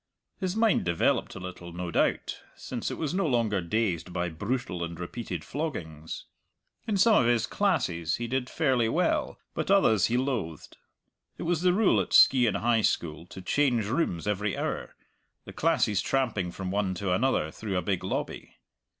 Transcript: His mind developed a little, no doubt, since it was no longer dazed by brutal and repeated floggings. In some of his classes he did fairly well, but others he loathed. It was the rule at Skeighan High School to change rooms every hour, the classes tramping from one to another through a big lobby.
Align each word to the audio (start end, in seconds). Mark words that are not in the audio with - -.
His 0.39 0.55
mind 0.55 0.83
developed 0.83 1.35
a 1.35 1.39
little, 1.39 1.73
no 1.73 1.91
doubt, 1.91 2.39
since 2.55 2.89
it 2.89 2.97
was 2.97 3.13
no 3.13 3.27
longer 3.27 3.61
dazed 3.61 4.11
by 4.11 4.29
brutal 4.29 4.83
and 4.83 4.99
repeated 4.99 5.43
floggings. 5.45 6.25
In 6.87 6.97
some 6.97 7.17
of 7.21 7.27
his 7.27 7.45
classes 7.45 8.15
he 8.15 8.25
did 8.25 8.49
fairly 8.49 8.89
well, 8.89 9.37
but 9.53 9.69
others 9.69 10.07
he 10.07 10.17
loathed. 10.17 10.77
It 11.37 11.43
was 11.43 11.61
the 11.61 11.71
rule 11.71 12.01
at 12.01 12.13
Skeighan 12.13 12.55
High 12.55 12.81
School 12.81 13.27
to 13.27 13.43
change 13.43 13.85
rooms 13.85 14.25
every 14.27 14.57
hour, 14.57 14.95
the 15.45 15.53
classes 15.53 16.01
tramping 16.01 16.51
from 16.51 16.71
one 16.71 16.95
to 16.95 17.11
another 17.13 17.51
through 17.51 17.77
a 17.77 17.83
big 17.83 18.03
lobby. 18.03 18.55